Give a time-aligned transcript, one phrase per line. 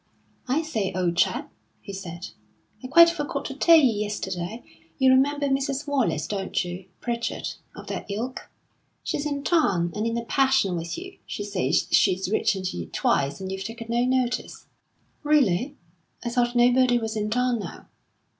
[0.47, 2.29] "I say, old chap," he said,
[2.83, 4.63] "I quite forgot to tell you yesterday.
[4.97, 5.85] You remember Mrs.
[5.85, 8.49] Wallace, don't you Pritchard, of that ilk?
[9.03, 11.19] She's in town, and in a passion with you.
[11.27, 14.65] She says she's written to you twice, and you've taken no notice."
[15.21, 15.77] "Really?
[16.25, 17.85] I thought nobody was in town now."